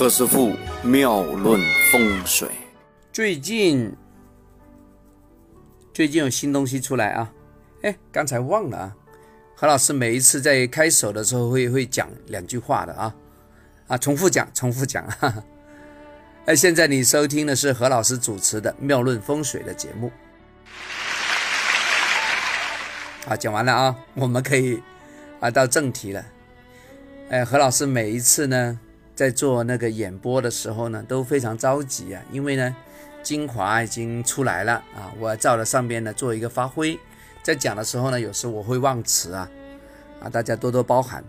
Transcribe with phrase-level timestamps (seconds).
[0.00, 1.60] 何师傅妙论
[1.92, 2.48] 风水。
[3.12, 3.94] 最近
[5.92, 7.30] 最近有新东西出来啊！
[7.82, 8.96] 哎，刚才忘了啊。
[9.54, 13.14] 何老师每一次在开手的时候会会讲两句话的啊
[13.88, 15.06] 啊，重复讲，重复讲。
[15.06, 15.44] 哈哈
[16.46, 20.10] 哎，现在你收听的是何老师主持的妙论风水的节目。
[23.28, 24.82] 啊，讲完了啊，我们可以
[25.40, 26.24] 啊到正题了。
[27.28, 28.80] 哎，何老师每一次呢？
[29.20, 32.74] 在做那个演播的时候呢，都非常着急啊，因为呢，
[33.22, 36.98] 精华已经出来了啊，我照着上边呢做一个发挥，
[37.42, 39.46] 在讲的时候呢，有时我会忘词啊，
[40.22, 41.22] 啊，大家多多包涵，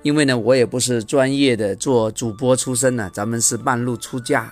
[0.00, 4.50] 因为呢，我也不是专业的做主播出身呢，咱们是半路出家，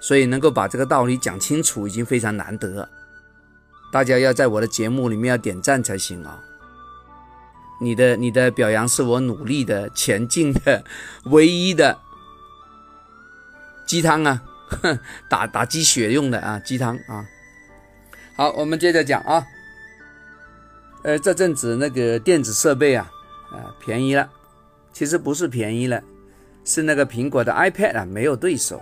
[0.00, 2.88] 所以能够把这个道理讲清楚已经非常难得，
[3.92, 6.42] 大家要在我的节目里面要点赞才行啊。
[7.82, 10.84] 你的你的表扬是我努力的前进的
[11.24, 11.98] 唯一的
[13.86, 17.26] 鸡汤啊，哼 打打鸡血用的啊鸡汤啊。
[18.36, 19.44] 好，我们接着讲啊。
[21.02, 23.10] 呃，这阵子那个电子设备啊
[23.50, 24.30] 啊便宜了，
[24.92, 26.00] 其实不是便宜了，
[26.64, 28.80] 是那个苹果的 iPad 啊没有对手。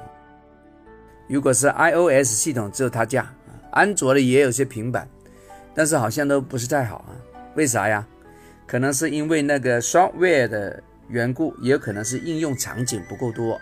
[1.27, 3.33] 如果是 iOS 系统只有他家，
[3.71, 5.09] 安卓的也有些平板，
[5.75, 7.17] 但是好像都不是太好啊。
[7.55, 8.07] 为啥呀？
[8.71, 13.61] 可能是因为那个 software 的缘故，也有可能是应用场景不够多，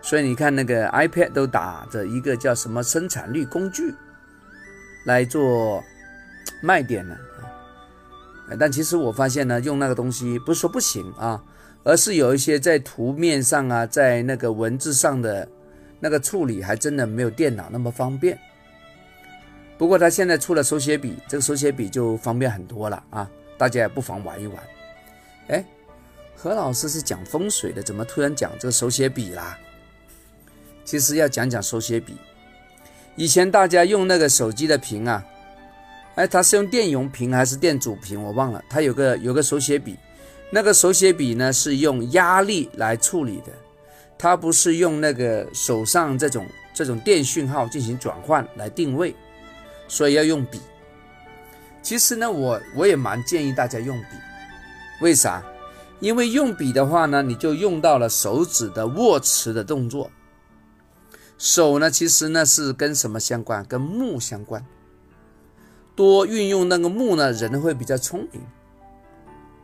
[0.00, 3.94] 所以你看那个 iPad 都打着一个叫什么生产率工具
[5.06, 5.84] 来做
[6.60, 7.16] 卖点呢？
[8.58, 11.40] 但其实我发现呢，用那个东西不是说不行啊，
[11.84, 15.48] 而是有一些在图面上啊，在那个文字上的
[16.00, 18.36] 那个处理，还真的没有电脑那么方便。
[19.78, 23.30] 不过他现在出了手写笔，这个手写笔就方便很多了啊。
[23.62, 24.60] 大家也不妨玩一玩。
[25.46, 25.64] 哎，
[26.34, 29.56] 何老师是讲风水的，怎么突然讲这个手写笔啦？
[30.84, 32.16] 其实要讲讲手写笔。
[33.14, 35.24] 以前大家用那个手机的屏啊，
[36.16, 38.20] 哎，它是用电容屏还是电阻屏？
[38.20, 38.60] 我忘了。
[38.68, 39.96] 它有个有个手写笔，
[40.50, 43.52] 那个手写笔呢是用压力来处理的，
[44.18, 46.44] 它不是用那个手上这种
[46.74, 49.14] 这种电讯号进行转换来定位，
[49.86, 50.60] 所以要用笔。
[51.82, 54.06] 其实呢，我我也蛮建议大家用笔，
[55.00, 55.42] 为啥？
[56.00, 60.10] 因为用笔的话呢，你就用到了手指的握持的动作。
[61.38, 63.64] 手呢，其实呢是跟什么相关？
[63.66, 64.64] 跟木相关。
[65.94, 68.40] 多运用那个木呢，人会比较聪明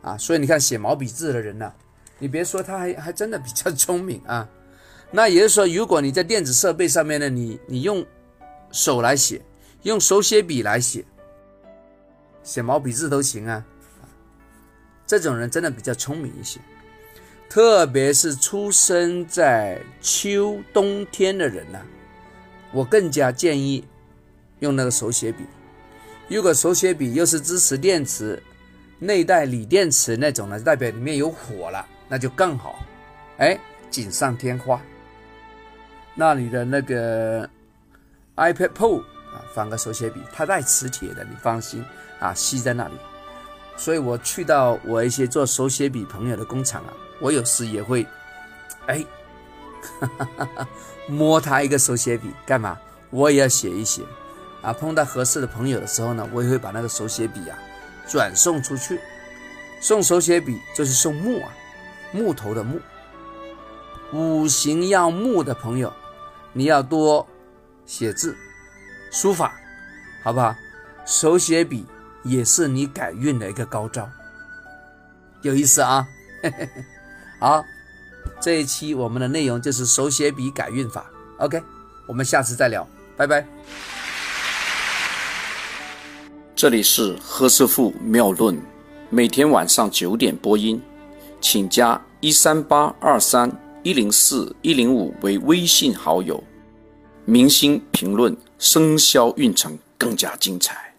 [0.01, 0.17] 啊。
[0.17, 1.73] 所以你看，写毛笔字的人呢，
[2.19, 4.47] 你别说他还还真的比较聪明啊。
[5.11, 8.05] 那也就是说，如果你在电子设备上面呢，你你用
[8.71, 9.41] 手来写，
[9.83, 11.03] 用手写笔来写。
[12.43, 13.63] 写毛笔字都行啊，
[15.05, 16.59] 这种人真的比较聪明一些，
[17.49, 21.79] 特别是出生在秋冬天的人呢，
[22.71, 23.85] 我更加建议
[24.59, 25.45] 用那个手写笔。
[26.27, 28.41] 如果手写笔又是支持电池、
[28.99, 32.79] 内带锂电池那种呢，代表里面有火了，那就更好，
[33.37, 34.81] 哎，锦上添花。
[36.13, 37.49] 那你的那个
[38.35, 39.03] iPad Pro
[39.53, 41.83] 放个手写笔，它带磁铁的，你放心。
[42.19, 42.95] 啊，吸在那里，
[43.77, 46.91] 所以我去到我一些做手写笔朋友的工厂啊，
[47.21, 48.05] 我有时也会，
[48.87, 49.05] 哎，
[51.07, 52.77] 摸他一个手写笔干嘛？
[53.09, 54.01] 我也要写一写，
[54.61, 57.57] 啊，碰到合适的朋友的时候呢，我也会把那个手写笔啊
[58.05, 58.99] 转送出去。
[59.79, 61.47] 送手写笔就是送木啊，
[62.11, 62.81] 木头的木，
[64.11, 65.93] 五行要木的朋友，
[66.51, 67.25] 你要多
[67.85, 68.35] 写字，
[69.11, 69.53] 书法，
[70.23, 70.55] 好不好？
[71.05, 71.85] 手写笔。
[72.23, 74.07] 也是你改运的一个高招，
[75.41, 76.05] 有意思啊！
[77.39, 77.63] 好，
[78.41, 81.09] 这一期我们的内容就是手写笔改运法。
[81.37, 81.63] OK，
[82.05, 83.47] 我们下次再聊，拜拜。
[86.53, 88.61] 这里是何师傅妙论，
[89.09, 90.79] 每天晚上九点播音，
[91.39, 93.49] 请加一三八二三
[93.81, 96.43] 一零四一零五为微信好友，
[97.29, 100.95] 明星评论生肖运程更加精彩。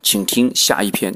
[0.00, 1.12] 请听下一篇。